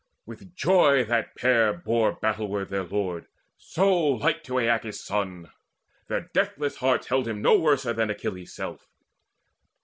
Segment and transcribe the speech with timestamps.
[0.25, 3.27] With joy that pair bore battleward their lord,
[3.59, 5.51] So like to Aeacus' son,
[6.07, 8.87] their deathless hearts Held him no worser than Achilles' self.